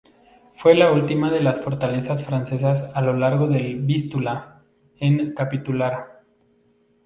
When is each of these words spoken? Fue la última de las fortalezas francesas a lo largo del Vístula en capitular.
Fue 0.53 0.73
la 0.73 0.91
última 0.91 1.29
de 1.31 1.43
las 1.43 1.61
fortalezas 1.63 2.25
francesas 2.25 2.89
a 2.95 3.01
lo 3.03 3.13
largo 3.13 3.45
del 3.45 3.75
Vístula 3.81 4.63
en 4.99 5.35
capitular. 5.35 6.23